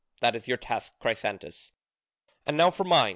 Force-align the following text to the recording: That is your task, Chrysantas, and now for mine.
That 0.19 0.35
is 0.35 0.47
your 0.47 0.57
task, 0.57 0.97
Chrysantas, 0.99 1.73
and 2.47 2.57
now 2.57 2.71
for 2.71 2.83
mine. 2.83 3.09